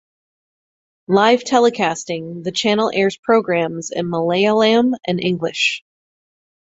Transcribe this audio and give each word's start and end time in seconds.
Live 1.07 1.43
telecasting 1.43 2.43
The 2.43 2.51
channel 2.51 2.89
airs 2.91 3.17
programs 3.17 3.91
in 3.91 4.07
Malayalam 4.07 4.95
and 5.05 5.23
English. 5.23 5.83